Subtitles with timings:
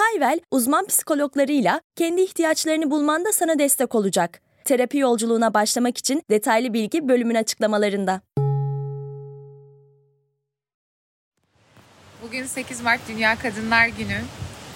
[0.00, 4.40] Hayvel, uzman psikologlarıyla kendi ihtiyaçlarını bulmanda sana destek olacak.
[4.64, 8.20] Terapi yolculuğuna başlamak için detaylı bilgi bölümün açıklamalarında.
[12.22, 14.20] Bugün 8 Mart Dünya Kadınlar Günü.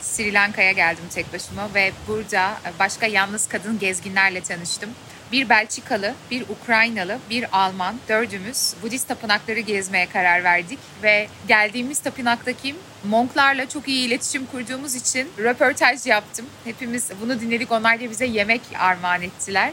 [0.01, 4.91] Sri Lanka'ya geldim tek başıma ve burada başka yalnız kadın gezginlerle tanıştım.
[5.35, 12.75] Bir Belçikalı, bir Ukraynalı, bir Alman, dördümüz Budist tapınakları gezmeye karar verdik ve geldiğimiz tapınaktaki
[13.05, 16.47] monklarla çok iyi iletişim kurduğumuz için röportaj yaptım.
[16.65, 19.73] Hepimiz bunu dinledik, onlar da bize yemek armağan ettiler.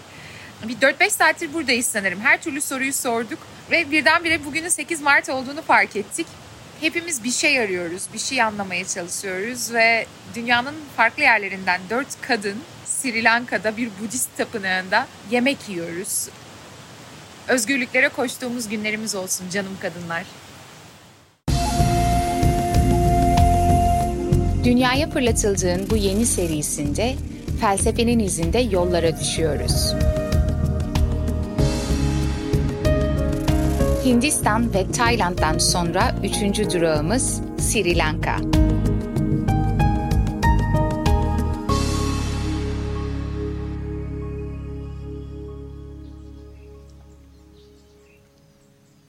[0.67, 2.19] Bir 4-5 saattir buradayız sanırım.
[2.19, 3.39] Her türlü soruyu sorduk
[3.71, 6.27] ve birdenbire bugünün 8 Mart olduğunu fark ettik.
[6.79, 12.57] Hepimiz bir şey arıyoruz, bir şey anlamaya çalışıyoruz ve dünyanın farklı yerlerinden dört kadın
[13.01, 16.29] Sri Lanka'da bir Budist tapınağında yemek yiyoruz.
[17.47, 20.23] Özgürlüklere koştuğumuz günlerimiz olsun canım kadınlar.
[24.63, 27.15] Dünyaya fırlatıldığın bu yeni serisinde
[27.61, 29.93] felsefenin izinde yollara düşüyoruz.
[34.05, 38.37] Hindistan ve Tayland'dan sonra üçüncü durağımız Sri Lanka.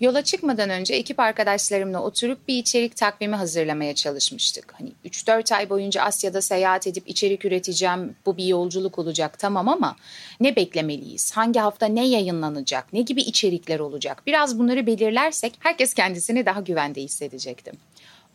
[0.02, 4.74] Yola çıkmadan önce ekip arkadaşlarımla oturup bir içerik takvimi hazırlamaya çalışmıştık.
[4.78, 9.96] Hani 3-4 ay boyunca Asya'da seyahat edip içerik üreteceğim, bu bir yolculuk olacak tamam ama
[10.40, 11.32] ne beklemeliyiz?
[11.32, 12.92] Hangi hafta ne yayınlanacak?
[12.92, 14.22] Ne gibi içerikler olacak?
[14.26, 17.72] Biraz bunları belirlersek herkes kendisini daha güvende hissedecekti.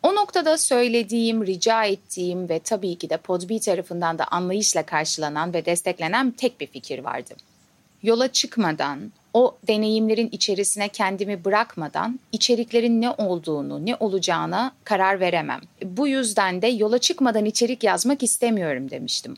[0.04, 5.66] O noktada söylediğim, rica ettiğim ve tabii ki de Podbi tarafından da anlayışla karşılanan ve
[5.66, 7.34] desteklenen tek bir fikir vardı.
[8.04, 15.62] Yola çıkmadan, o deneyimlerin içerisine kendimi bırakmadan içeriklerin ne olduğunu, ne olacağına karar veremem.
[15.84, 19.38] Bu yüzden de yola çıkmadan içerik yazmak istemiyorum demiştim.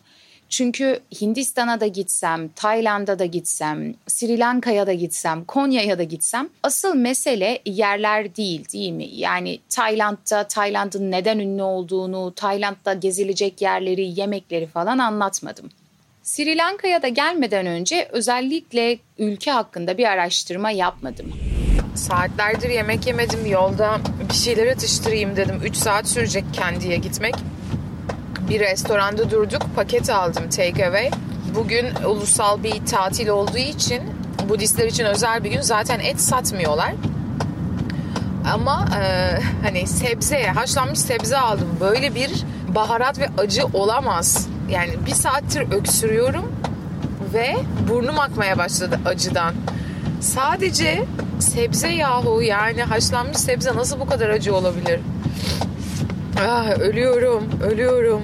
[0.50, 6.96] Çünkü Hindistan'a da gitsem, Tayland'a da gitsem, Sri Lanka'ya da gitsem, Konya'ya da gitsem asıl
[6.96, 9.08] mesele yerler değil değil mi?
[9.16, 15.70] Yani Tayland'da Tayland'ın neden ünlü olduğunu, Tayland'da gezilecek yerleri, yemekleri falan anlatmadım.
[16.30, 21.34] Sri Lanka'ya da gelmeden önce özellikle ülke hakkında bir araştırma yapmadım.
[21.96, 25.62] Saatlerdir yemek yemedim yolda bir şeyler atıştırayım dedim.
[25.64, 27.36] 3 saat sürecek kendiye gitmek.
[28.50, 31.10] Bir restoranda durduk paket aldım take away.
[31.56, 34.04] Bugün ulusal bir tatil olduğu için
[34.50, 36.94] Budistler için özel bir gün zaten et satmıyorlar.
[38.54, 39.32] Ama e,
[39.64, 41.78] hani sebze, haşlanmış sebze aldım.
[41.80, 42.32] Böyle bir
[42.76, 44.50] baharat ve acı olamaz.
[44.72, 46.56] Yani bir saattir öksürüyorum
[47.34, 47.56] ve
[47.90, 49.54] burnum akmaya başladı acıdan.
[50.22, 51.06] Sadece
[51.40, 55.00] sebze yahu yani haşlanmış sebze nasıl bu kadar acı olabilir?
[56.40, 58.22] Ah, ölüyorum, ölüyorum.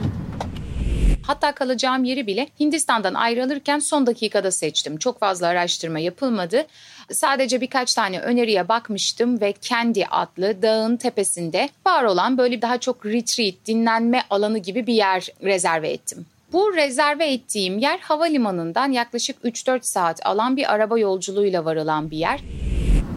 [1.27, 4.97] Hatta kalacağım yeri bile Hindistan'dan ayrılırken son dakikada seçtim.
[4.97, 6.65] Çok fazla araştırma yapılmadı.
[7.11, 13.05] Sadece birkaç tane öneriye bakmıştım ve kendi adlı dağın tepesinde var olan böyle daha çok
[13.05, 16.25] retreat, dinlenme alanı gibi bir yer rezerve ettim.
[16.55, 22.39] Bu rezerve ettiğim yer havalimanından yaklaşık 3-4 saat alan bir araba yolculuğuyla varılan bir yer.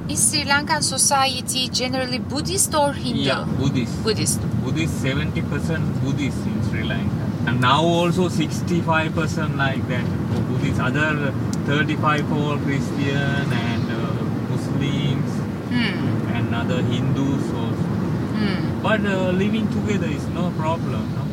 [0.09, 3.19] Is Sri Lankan society generally Buddhist or Hindu?
[3.19, 4.05] Yeah, Buddhist.
[4.05, 4.41] Buddhist.
[4.67, 7.25] Buddhist 70% Buddhist in Sri Lanka.
[7.49, 10.07] And now also 65% like that.
[10.51, 11.33] Buddhist, other
[11.67, 15.31] 35 for Christian and uh, Muslims
[15.71, 16.37] Hmm.
[16.37, 17.89] and other Hindus also.
[18.39, 18.83] Hmm.
[18.83, 21.03] But uh, living together is no problem.
[21.17, 21.28] No?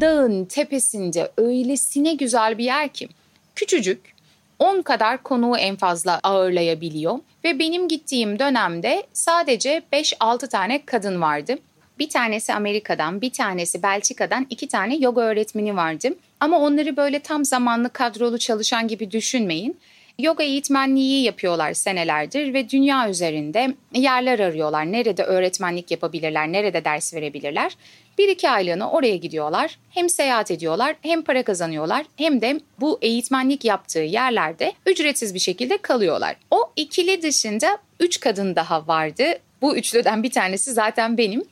[0.00, 3.08] Dağın tepesinde öylesine güzel bir yer ki
[3.54, 4.14] küçücük
[4.58, 11.58] 10 kadar konuğu en fazla ağırlayabiliyor ve benim gittiğim dönemde sadece 5-6 tane kadın vardı.
[11.98, 16.08] Bir tanesi Amerika'dan, bir tanesi Belçika'dan iki tane yoga öğretmeni vardı.
[16.40, 19.76] Ama onları böyle tam zamanlı kadrolu çalışan gibi düşünmeyin.
[20.18, 24.92] Yoga eğitmenliği yapıyorlar senelerdir ve dünya üzerinde yerler arıyorlar.
[24.92, 27.76] Nerede öğretmenlik yapabilirler, nerede ders verebilirler.
[28.18, 29.78] Bir iki aylığına oraya gidiyorlar.
[29.90, 35.76] Hem seyahat ediyorlar hem para kazanıyorlar hem de bu eğitmenlik yaptığı yerlerde ücretsiz bir şekilde
[35.76, 36.36] kalıyorlar.
[36.50, 39.24] O ikili dışında üç kadın daha vardı.
[39.62, 41.44] Bu üçlüden bir tanesi zaten benim.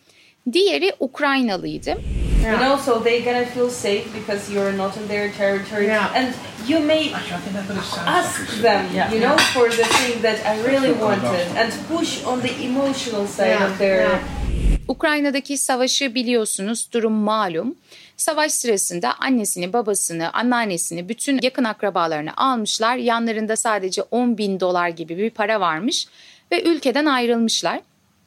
[0.52, 2.21] Diğeri Ukraynalıydı.
[2.42, 2.58] Yeah.
[2.58, 6.12] But also they're gonna feel safe because you're not in their territory, yeah.
[6.14, 6.34] and
[6.66, 9.12] you may ask them, yeah.
[9.12, 13.58] you know, for the thing that I really wanted, and push on the emotional side
[13.58, 13.66] yeah.
[13.66, 14.00] of their.
[14.08, 14.42] Yeah.
[14.88, 17.74] Ukrayna'daki savaşı biliyorsunuz, durum malum.
[18.16, 22.96] Savaş sırasında annesini, babasını, anneannesini, bütün yakın akrabalarını almışlar.
[22.96, 26.06] Yanlarında sadece 10 bin dolar gibi bir para varmış
[26.52, 27.80] ve ülkeden ayrılmışlar.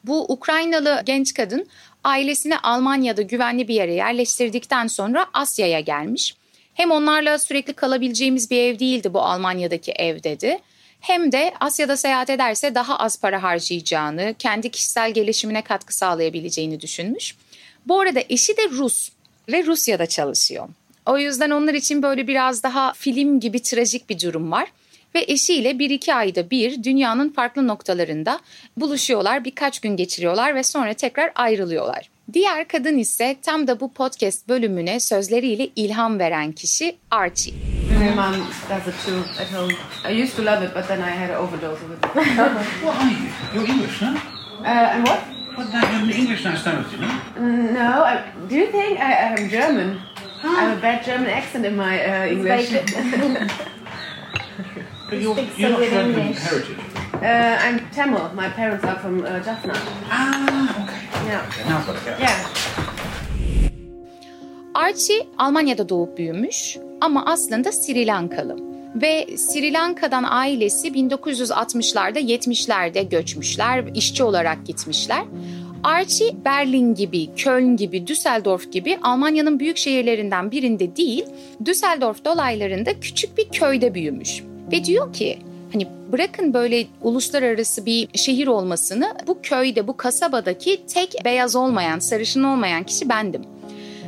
[0.06, 1.66] Bu Ukraynalı genç kadın
[2.04, 6.34] ailesini Almanya'da güvenli bir yere yerleştirdikten sonra Asya'ya gelmiş.
[6.74, 10.58] Hem onlarla sürekli kalabileceğimiz bir ev değildi bu Almanya'daki ev dedi.
[11.00, 17.36] Hem de Asya'da seyahat ederse daha az para harcayacağını, kendi kişisel gelişimine katkı sağlayabileceğini düşünmüş.
[17.86, 19.10] Bu arada eşi de Rus
[19.48, 20.68] ve Rusya'da çalışıyor.
[21.06, 24.68] O yüzden onlar için böyle biraz daha film gibi trajik bir durum var.
[25.14, 28.40] Ve eşiyle bir iki ayda bir dünyanın farklı noktalarında
[28.76, 32.10] buluşuyorlar, birkaç gün geçiriyorlar ve sonra tekrar ayrılıyorlar.
[32.32, 37.54] Diğer kadın ise tam da bu podcast bölümüne sözleriyle ilham veren kişi Archie.
[37.98, 38.34] My mom
[38.68, 39.72] does it too at home.
[40.04, 41.98] I used to love it, but then I had an overdose of it.
[42.82, 43.28] what are you?
[43.54, 44.08] You're English, no?
[44.08, 45.20] Uh, and what?
[45.56, 47.08] What, you're English nationality, no?
[47.72, 50.00] No, I, do you think I, I'm German?
[50.44, 52.72] I have a bad German accent in my uh, English.
[55.08, 56.76] But you're, you're not from heritage?
[57.14, 58.28] Uh, I'm Tamil.
[58.34, 59.72] My parents are from uh, Jaffna.
[60.10, 61.28] Ah, okay.
[61.28, 61.46] Yeah.
[61.48, 62.20] Okay, now I've got it.
[62.20, 62.48] Yeah.
[64.74, 68.56] Archie Almanya'da doğup büyümüş ama aslında Sri Lankalı.
[68.94, 75.24] Ve Sri Lanka'dan ailesi 1960'larda 70'lerde göçmüşler, işçi olarak gitmişler.
[75.84, 81.24] Archie Berlin gibi, Köln gibi, Düsseldorf gibi Almanya'nın büyük şehirlerinden birinde değil,
[81.64, 84.42] Düsseldorf dolaylarında küçük bir köyde büyümüş.
[84.72, 85.38] Ve diyor ki
[85.72, 92.42] hani bırakın böyle uluslararası bir şehir olmasını bu köyde bu kasabadaki tek beyaz olmayan sarışın
[92.42, 93.42] olmayan kişi bendim.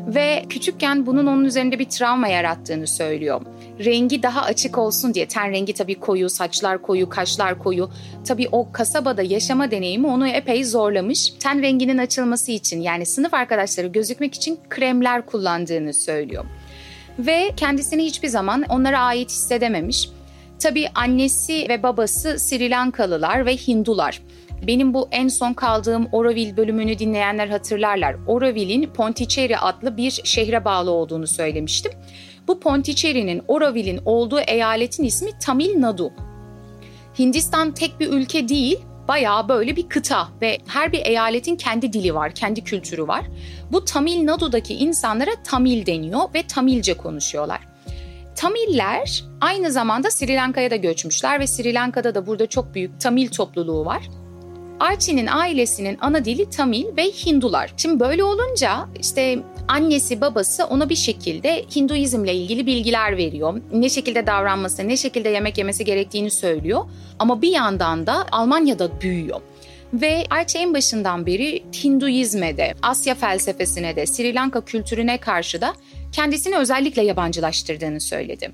[0.07, 3.41] Ve küçükken bunun onun üzerinde bir travma yarattığını söylüyor.
[3.85, 7.91] Rengi daha açık olsun diye ten rengi tabii koyu, saçlar koyu, kaşlar koyu.
[8.27, 11.33] Tabii o kasabada yaşama deneyimi onu epey zorlamış.
[11.41, 16.45] Ten renginin açılması için yani sınıf arkadaşları gözükmek için kremler kullandığını söylüyor.
[17.19, 20.09] Ve kendisini hiçbir zaman onlara ait hissedememiş.
[20.59, 24.23] Tabii annesi ve babası Sri Lankalılar ve Hindular.
[24.67, 28.17] Benim bu en son kaldığım Oroville bölümünü dinleyenler hatırlarlar.
[28.27, 31.93] Oroville'in Pondicherry adlı bir şehre bağlı olduğunu söylemiştim.
[32.49, 36.13] Bu Pondicherry'nin Oroville'in olduğu eyaletin ismi Tamil Nadu.
[37.19, 38.79] Hindistan tek bir ülke değil,
[39.09, 43.25] bayağı böyle bir kıta ve her bir eyaletin kendi dili var, kendi kültürü var.
[43.73, 47.61] Bu Tamil Nadu'daki insanlara Tamil deniyor ve Tamilce konuşuyorlar.
[48.39, 53.29] Tamiller aynı zamanda Sri Lanka'ya da göçmüşler ve Sri Lanka'da da burada çok büyük Tamil
[53.29, 54.09] topluluğu var.
[54.81, 57.73] Archie'nin ailesinin ana dili Tamil ve Hindular.
[57.77, 59.39] Şimdi böyle olunca işte
[59.69, 63.61] annesi babası ona bir şekilde Hinduizmle ilgili bilgiler veriyor.
[63.73, 66.85] Ne şekilde davranması, ne şekilde yemek yemesi gerektiğini söylüyor.
[67.19, 69.41] Ama bir yandan da Almanya'da büyüyor.
[69.93, 75.75] Ve Archie en başından beri Hinduizme de, Asya felsefesine de, Sri Lanka kültürüne karşı da
[76.13, 78.53] kendisini özellikle yabancılaştırdığını söyledi.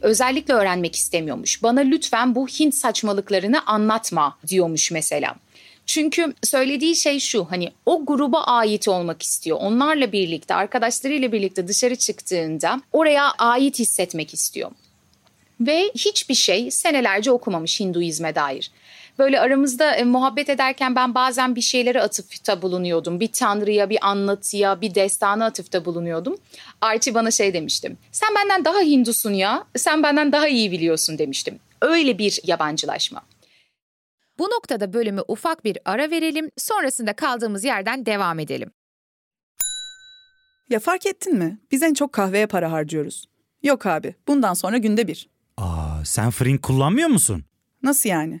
[0.00, 1.62] Özellikle öğrenmek istemiyormuş.
[1.62, 5.34] Bana lütfen bu Hint saçmalıklarını anlatma diyormuş mesela.
[5.86, 9.58] Çünkü söylediği şey şu hani o gruba ait olmak istiyor.
[9.60, 14.70] Onlarla birlikte arkadaşlarıyla birlikte dışarı çıktığında oraya ait hissetmek istiyor.
[15.60, 18.70] Ve hiçbir şey senelerce okumamış Hinduizme dair.
[19.18, 23.20] Böyle aramızda e, muhabbet ederken ben bazen bir şeylere atıfta bulunuyordum.
[23.20, 26.36] Bir tanrıya, bir anlatıya, bir destana atıfta bulunuyordum.
[26.80, 27.98] Archie bana şey demiştim.
[28.12, 29.64] Sen benden daha Hindusun ya.
[29.76, 31.58] Sen benden daha iyi biliyorsun demiştim.
[31.82, 33.22] Öyle bir yabancılaşma.
[34.38, 38.70] Bu noktada bölümü ufak bir ara verelim, sonrasında kaldığımız yerden devam edelim.
[40.70, 41.58] Ya fark ettin mi?
[41.72, 43.24] Biz en çok kahveye para harcıyoruz.
[43.62, 45.28] Yok abi, bundan sonra günde bir.
[45.56, 47.44] Aa, sen Frink kullanmıyor musun?
[47.82, 48.40] Nasıl yani?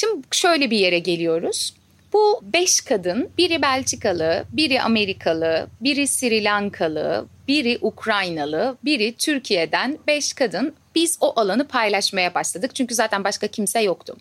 [0.00, 1.74] Şimdi şöyle bir yere geliyoruz.
[2.12, 10.32] Bu beş kadın, biri Belçikalı, biri Amerikalı, biri Sri Lankalı, biri Ukraynalı, biri Türkiye'den beş
[10.32, 12.74] kadın biz o alanı paylaşmaya başladık.
[12.74, 14.16] Çünkü zaten başka kimse yoktu.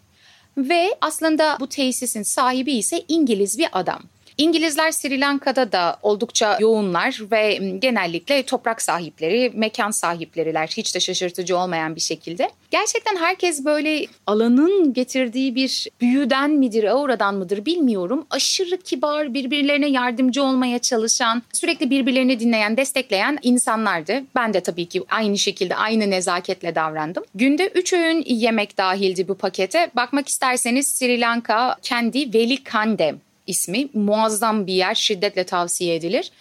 [0.57, 4.03] Ve aslında bu tesisin sahibi ise İngiliz bir adam.
[4.39, 11.57] İngilizler Sri Lanka'da da oldukça yoğunlar ve genellikle toprak sahipleri, mekan sahipleriler hiç de şaşırtıcı
[11.57, 12.49] olmayan bir şekilde.
[12.71, 18.27] Gerçekten herkes böyle alanın getirdiği bir büyüden midir, auradan mıdır bilmiyorum.
[18.29, 24.23] Aşırı kibar, birbirlerine yardımcı olmaya çalışan, sürekli birbirlerini dinleyen, destekleyen insanlardı.
[24.35, 27.23] Ben de tabii ki aynı şekilde, aynı nezaketle davrandım.
[27.35, 29.91] Günde 3 öğün yemek dahildi bu pakete.
[29.95, 33.89] Bakmak isterseniz Sri Lanka kendi Veli Kandem ismi.
[33.93, 36.31] Muazzam bir yer şiddetle tavsiye edilir.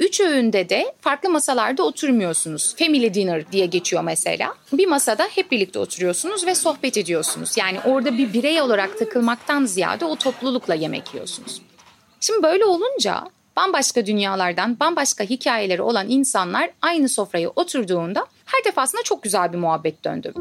[0.00, 2.76] Üç öğünde de farklı masalarda oturmuyorsunuz.
[2.78, 4.54] Family dinner diye geçiyor mesela.
[4.72, 7.56] Bir masada hep birlikte oturuyorsunuz ve sohbet ediyorsunuz.
[7.56, 11.62] Yani orada bir birey olarak takılmaktan ziyade o toplulukla yemek yiyorsunuz.
[12.20, 13.24] Şimdi böyle olunca
[13.56, 20.04] bambaşka dünyalardan, bambaşka hikayeleri olan insanlar aynı sofraya oturduğunda her defasında çok güzel bir muhabbet
[20.04, 20.32] döndü.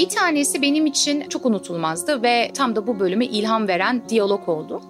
[0.00, 4.82] Bir tanesi benim için çok unutulmazdı ve tam da bu bölüme ilham veren diyalog oldu.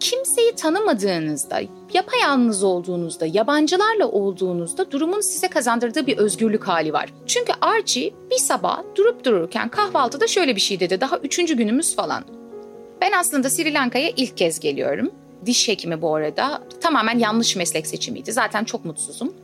[0.00, 1.60] Kimseyi tanımadığınızda,
[1.94, 7.12] yapayalnız olduğunuzda, yabancılarla olduğunuzda durumun size kazandırdığı bir özgürlük hali var.
[7.26, 11.00] Çünkü Archie bir sabah durup dururken kahvaltıda şöyle bir şey dedi.
[11.00, 12.24] Daha üçüncü günümüz falan.
[13.00, 15.10] Ben aslında Sri Lanka'ya ilk kez geliyorum.
[15.46, 16.62] Diş hekimi bu arada.
[16.80, 18.32] Tamamen yanlış meslek seçimiydi.
[18.32, 19.34] Zaten çok mutsuzum.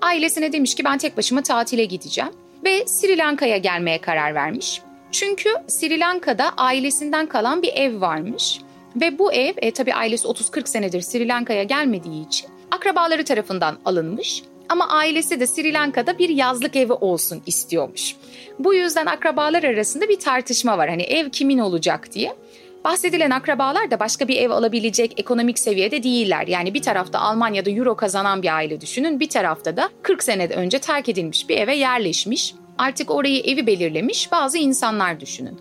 [0.00, 2.30] Ailesine demiş ki ben tek başıma tatile gideceğim
[2.64, 4.82] ve Sri Lanka'ya gelmeye karar vermiş.
[5.12, 8.60] Çünkü Sri Lanka'da ailesinden kalan bir ev varmış
[8.96, 14.42] ve bu ev e, tabii ailesi 30-40 senedir Sri Lanka'ya gelmediği için akrabaları tarafından alınmış
[14.68, 18.16] ama ailesi de Sri Lanka'da bir yazlık evi olsun istiyormuş.
[18.58, 20.88] Bu yüzden akrabalar arasında bir tartışma var.
[20.88, 22.36] Hani ev kimin olacak diye.
[22.84, 26.46] Bahsedilen akrabalar da başka bir ev alabilecek ekonomik seviyede değiller.
[26.46, 29.20] Yani bir tarafta Almanya'da euro kazanan bir aile düşünün.
[29.20, 32.54] Bir tarafta da 40 sene önce terk edilmiş bir eve yerleşmiş.
[32.78, 35.60] Artık orayı evi belirlemiş bazı insanlar düşünün.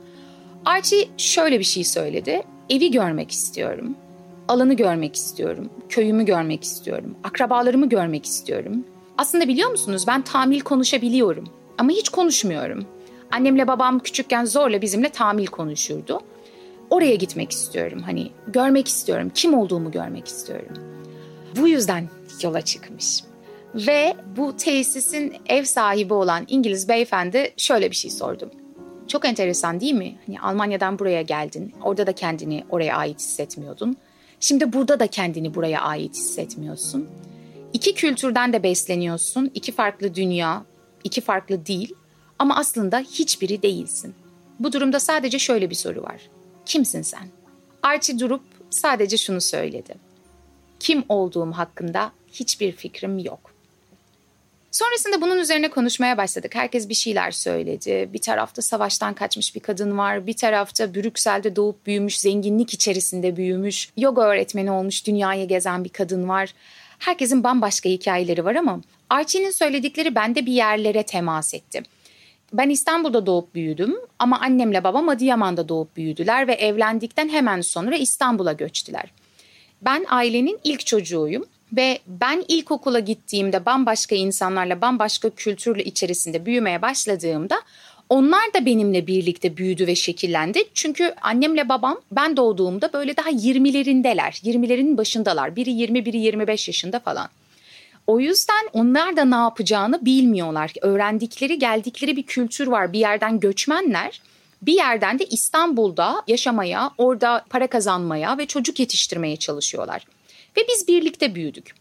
[0.66, 2.44] Archie şöyle bir şey söyledi.
[2.70, 3.96] Evi görmek istiyorum.
[4.48, 5.70] Alanı görmek istiyorum.
[5.90, 7.16] Köyümü görmek istiyorum.
[7.24, 8.86] Akrabalarımı görmek istiyorum.
[9.18, 11.50] Aslında biliyor musunuz ben tamil konuşabiliyorum.
[11.78, 12.86] Ama hiç konuşmuyorum.
[13.32, 16.22] Annemle babam küçükken zorla bizimle tamil konuşurdu
[16.90, 18.02] oraya gitmek istiyorum.
[18.06, 19.32] Hani görmek istiyorum.
[19.36, 20.74] Kim olduğumu görmek istiyorum.
[21.60, 22.10] Bu yüzden
[22.42, 23.24] yola çıkmış.
[23.76, 28.50] Ve bu tesisin ev sahibi olan İngiliz beyefendi şöyle bir şey sordum.
[29.08, 30.16] Çok enteresan değil mi?
[30.26, 31.74] Hani Almanya'dan buraya geldin.
[31.84, 33.96] Orada da kendini oraya ait hissetmiyordun.
[34.40, 37.10] Şimdi burada da kendini buraya ait hissetmiyorsun.
[37.74, 39.52] İki kültürden de besleniyorsun.
[39.54, 40.66] İki farklı dünya,
[41.04, 41.90] iki farklı dil
[42.40, 44.16] ama aslında hiçbiri değilsin.
[44.60, 46.22] Bu durumda sadece şöyle bir soru var.
[46.66, 47.28] Kimsin sen?
[47.84, 49.96] Archie durup sadece şunu söyledi.
[50.80, 53.54] Kim olduğum hakkında hiçbir fikrim yok.
[54.72, 56.56] Sonrasında bunun üzerine konuşmaya başladık.
[56.56, 58.10] Herkes bir şeyler söyledi.
[58.14, 60.28] Bir tarafta savaştan kaçmış bir kadın var.
[60.28, 66.30] Bir tarafta Brüksel'de doğup büyümüş, zenginlik içerisinde büyümüş, yoga öğretmeni olmuş, dünyayı gezen bir kadın
[66.30, 66.54] var.
[67.00, 71.84] Herkesin bambaşka hikayeleri var ama Archie'nin söyledikleri bende bir yerlere temas etti.
[72.54, 78.54] Ben İstanbul'da doğup büyüdüm ama annemle babam Adıyaman'da doğup büyüdüler ve evlendikten hemen sonra İstanbul'a
[78.54, 79.12] göçtüler.
[79.82, 87.62] Ben ailenin ilk çocuğuyum ve ben ilkokula gittiğimde bambaşka insanlarla bambaşka kültürle içerisinde büyümeye başladığımda
[88.10, 90.64] onlar da benimle birlikte büyüdü ve şekillendi.
[90.74, 94.44] Çünkü annemle babam ben doğduğumda böyle daha 20'lerindeler.
[94.44, 95.56] 20'lerin başındalar.
[95.56, 97.30] Biri 20, biri 25 yaşında falan.
[98.10, 100.74] O yüzden onlar da ne yapacağını bilmiyorlar.
[100.82, 102.94] Öğrendikleri, geldikleri bir kültür var.
[102.94, 104.22] Bir yerden göçmenler.
[104.62, 110.06] Bir yerden de İstanbul'da yaşamaya, orada para kazanmaya ve çocuk yetiştirmeye çalışıyorlar.
[110.58, 111.76] Ve biz birlikte büyüdük.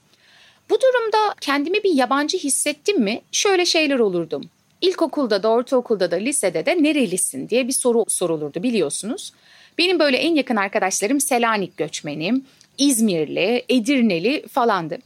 [0.71, 4.51] Bu durumda kendimi bir yabancı hissettim mi şöyle şeyler olurdum.
[4.81, 9.33] İlkokulda da, ortaokulda da, lisede de nerelisin diye bir soru sorulurdu biliyorsunuz.
[9.79, 12.45] Benim böyle en yakın arkadaşlarım Selanik göçmenim,
[12.79, 14.99] İzmirli, Edirneli falandı.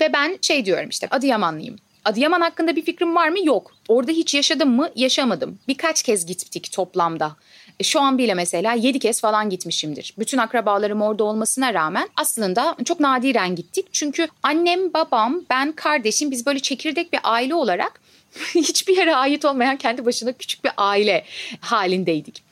[0.00, 1.76] Ve ben şey diyorum işte Adıyamanlıyım.
[2.04, 3.38] Adıyaman hakkında bir fikrim var mı?
[3.44, 3.72] Yok.
[3.88, 4.90] Orada hiç yaşadım mı?
[4.96, 5.58] Yaşamadım.
[5.68, 7.36] Birkaç kez gittik toplamda.
[7.80, 10.14] E, şu an bile mesela yedi kez falan gitmişimdir.
[10.18, 13.86] Bütün akrabalarım orada olmasına rağmen aslında çok nadiren gittik.
[13.92, 18.00] Çünkü annem, babam, ben, kardeşim biz böyle çekirdek bir aile olarak
[18.54, 21.24] hiçbir yere ait olmayan kendi başına küçük bir aile
[21.60, 22.50] halindeydik.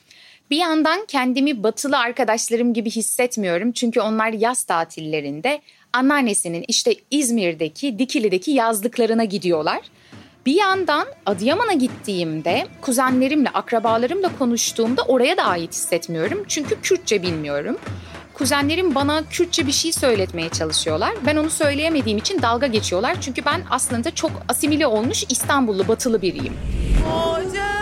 [0.51, 3.71] Bir yandan kendimi batılı arkadaşlarım gibi hissetmiyorum.
[3.71, 5.61] Çünkü onlar yaz tatillerinde
[5.93, 9.79] anneannesinin işte İzmir'deki Dikili'deki yazlıklarına gidiyorlar.
[10.45, 16.43] Bir yandan Adıyaman'a gittiğimde kuzenlerimle, akrabalarımla konuştuğumda oraya da ait hissetmiyorum.
[16.47, 17.77] Çünkü Kürtçe bilmiyorum.
[18.33, 21.13] Kuzenlerim bana Kürtçe bir şey söyletmeye çalışıyorlar.
[21.25, 23.21] Ben onu söyleyemediğim için dalga geçiyorlar.
[23.21, 26.53] Çünkü ben aslında çok asimile olmuş İstanbullu, batılı biriyim.
[27.07, 27.78] Ocağım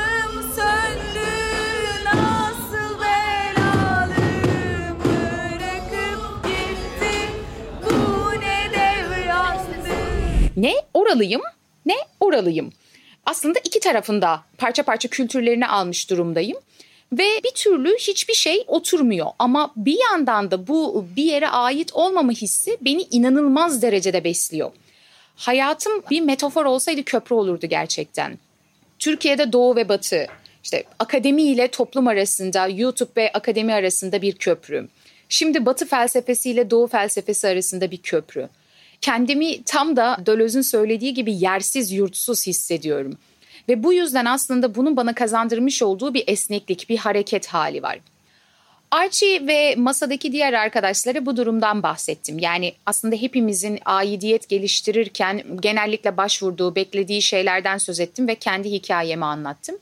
[10.58, 11.42] Ne oralıyım
[11.86, 12.74] ne oralıyım.
[13.26, 16.58] Aslında iki tarafında parça parça kültürlerini almış durumdayım.
[17.14, 19.28] Ve bir türlü hiçbir şey oturmuyor.
[19.40, 24.72] Ama bir yandan da bu bir yere ait olmama hissi beni inanılmaz derecede besliyor.
[25.36, 28.40] Hayatım bir metafor olsaydı köprü olurdu gerçekten.
[29.00, 30.28] Türkiye'de doğu ve batı,
[30.64, 34.88] işte akademi ile toplum arasında, YouTube ve akademi arasında bir köprü.
[35.30, 38.50] Şimdi batı felsefesiyle doğu felsefesi arasında bir köprü.
[39.02, 43.18] Kendimi tam da Döloz'un söylediği gibi yersiz yurtsuz hissediyorum.
[43.70, 48.00] Ve bu yüzden aslında bunun bana kazandırmış olduğu bir esneklik, bir hareket hali var.
[48.92, 52.40] Archie ve masadaki diğer arkadaşlara bu durumdan bahsettim.
[52.40, 59.76] Yani aslında hepimizin aidiyet geliştirirken genellikle başvurduğu, beklediği şeylerden söz ettim ve kendi hikayemi anlattım.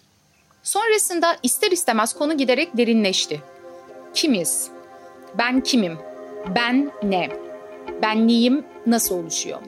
[0.64, 3.42] Sonrasında ister istemez konu giderek derinleşti.
[4.14, 4.68] Kimiz?
[5.38, 5.98] Ben kimim?
[6.56, 7.30] Ben ne?
[8.02, 9.60] Benliğim nasıl oluşuyor?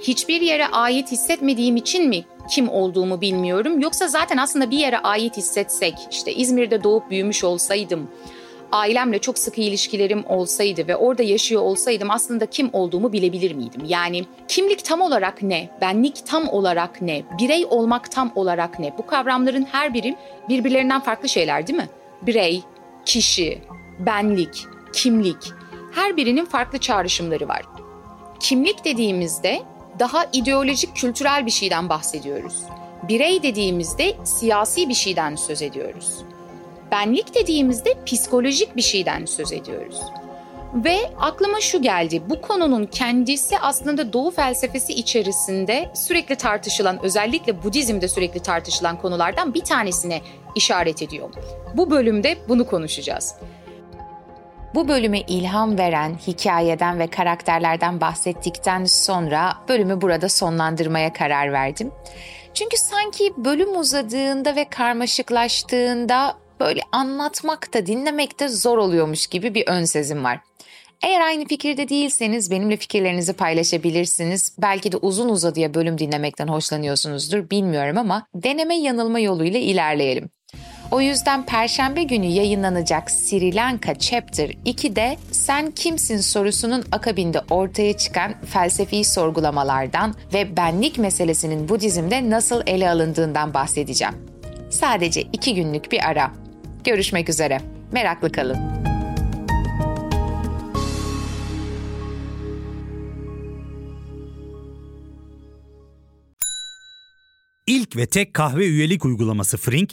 [0.00, 3.80] Hiçbir yere ait hissetmediğim için mi kim olduğumu bilmiyorum.
[3.80, 8.08] Yoksa zaten aslında bir yere ait hissetsek, işte İzmir'de doğup büyümüş olsaydım,
[8.72, 13.82] ailemle çok sıkı ilişkilerim olsaydı ve orada yaşıyor olsaydım aslında kim olduğumu bilebilir miydim?
[13.86, 15.70] Yani kimlik tam olarak ne?
[15.80, 17.22] Benlik tam olarak ne?
[17.38, 18.98] Birey olmak tam olarak ne?
[18.98, 20.16] Bu kavramların her biri
[20.48, 21.88] birbirlerinden farklı şeyler değil mi?
[22.22, 22.62] Birey,
[23.04, 23.62] kişi,
[23.98, 25.52] benlik, kimlik
[25.94, 27.62] her birinin farklı çağrışımları var.
[28.44, 29.62] Kimlik dediğimizde
[29.98, 32.62] daha ideolojik kültürel bir şeyden bahsediyoruz.
[33.08, 36.24] Birey dediğimizde siyasi bir şeyden söz ediyoruz.
[36.90, 40.00] Benlik dediğimizde psikolojik bir şeyden söz ediyoruz.
[40.74, 42.22] Ve aklıma şu geldi.
[42.30, 49.64] Bu konunun kendisi aslında Doğu felsefesi içerisinde sürekli tartışılan, özellikle Budizm'de sürekli tartışılan konulardan bir
[49.64, 50.20] tanesine
[50.54, 51.30] işaret ediyor.
[51.74, 53.34] Bu bölümde bunu konuşacağız.
[54.74, 61.92] Bu bölüme ilham veren hikayeden ve karakterlerden bahsettikten sonra bölümü burada sonlandırmaya karar verdim.
[62.54, 69.66] Çünkü sanki bölüm uzadığında ve karmaşıklaştığında böyle anlatmak da dinlemek de zor oluyormuş gibi bir
[69.66, 70.40] ön sezim var.
[71.02, 74.56] Eğer aynı fikirde değilseniz benimle fikirlerinizi paylaşabilirsiniz.
[74.58, 80.30] Belki de uzun uzadıya bölüm dinlemekten hoşlanıyorsunuzdur bilmiyorum ama deneme yanılma yoluyla ilerleyelim.
[80.90, 88.34] O yüzden Perşembe günü yayınlanacak Sri Lanka Chapter 2'de sen kimsin sorusunun akabinde ortaya çıkan
[88.44, 94.14] felsefi sorgulamalardan ve benlik meselesinin Budizm'de nasıl ele alındığından bahsedeceğim.
[94.70, 96.32] Sadece iki günlük bir ara.
[96.84, 97.60] Görüşmek üzere.
[97.92, 98.58] Meraklı kalın.
[107.66, 109.92] İlk ve tek kahve üyelik uygulaması Frink,